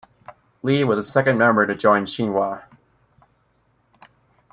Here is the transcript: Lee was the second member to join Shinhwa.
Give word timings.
Lee 0.63 0.83
was 0.83 0.97
the 0.97 1.03
second 1.03 1.37
member 1.37 1.67
to 1.67 1.75
join 1.75 2.07
Shinhwa. 2.07 2.63